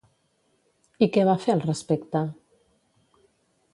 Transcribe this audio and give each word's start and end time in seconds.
I 1.05 1.07
què 1.17 1.25
va 1.29 1.35
fer 1.43 1.53
al 1.55 1.63
respecte? 1.67 2.23